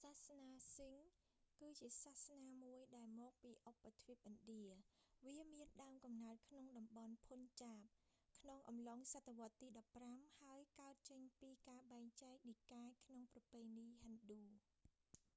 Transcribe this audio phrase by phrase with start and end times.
[0.00, 4.64] សាសនាសិខ្ហ sikhism គឺជាសាសនាមួយ ដែលមកពីឧបទ្វីបឥណ្ឌា
[5.26, 9.68] វាមានដើមកំណើតក្នុងតំបន់ភុនចាប punjab ក្នុងអំឡុងសតវត្សទី
[10.08, 14.42] 15 ហើយកើតចេញពីការបែងចែកនិកាយក្នុងប្រពៃណីហិណ្ឌូ